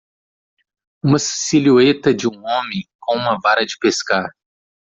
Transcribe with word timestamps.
Uma 1.03 1.19
silhueta 1.19 2.11
de 2.11 2.27
um 2.27 2.43
homem 2.43 2.89
com 2.99 3.15
uma 3.17 3.39
vara 3.39 3.63
de 3.63 3.77
pescar. 3.77 4.35